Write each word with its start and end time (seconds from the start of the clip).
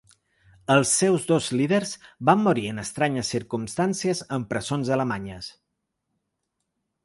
Els 0.75 0.93
seus 1.01 1.27
dos 1.31 1.49
líders 1.59 1.91
van 2.31 2.41
morir 2.47 2.65
en 2.71 2.83
estranyes 2.85 3.31
circumstàncies 3.35 4.25
en 4.39 4.49
presons 4.55 4.93
alemanyes. 4.99 5.55